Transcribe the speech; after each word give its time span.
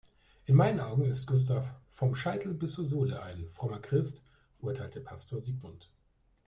In 0.47 0.55
meinen 0.55 0.79
Augen 0.79 1.03
ist 1.05 1.27
Gustav 1.27 1.69
vom 1.91 2.15
Scheitel 2.15 2.55
bis 2.55 2.71
zur 2.71 2.85
Sohle 2.85 3.21
ein 3.21 3.47
frommer 3.53 3.77
Christ, 3.77 4.23
urteilte 4.59 4.99
Pastor 4.99 5.39
Sigmund. 5.39 5.91